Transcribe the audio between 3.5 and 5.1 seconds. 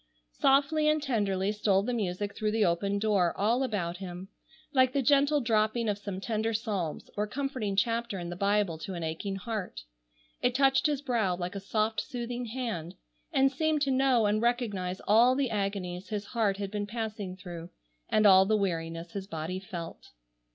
about him, like the